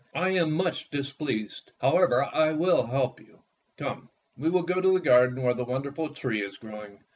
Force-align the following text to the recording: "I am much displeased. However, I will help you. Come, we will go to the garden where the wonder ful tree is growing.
"I 0.15 0.29
am 0.31 0.53
much 0.53 0.89
displeased. 0.89 1.73
However, 1.79 2.23
I 2.23 2.53
will 2.53 2.87
help 2.87 3.19
you. 3.19 3.43
Come, 3.77 4.09
we 4.35 4.49
will 4.49 4.63
go 4.63 4.81
to 4.81 4.93
the 4.93 4.99
garden 4.99 5.43
where 5.43 5.53
the 5.53 5.63
wonder 5.63 5.91
ful 5.91 6.09
tree 6.11 6.41
is 6.43 6.57
growing. 6.57 7.03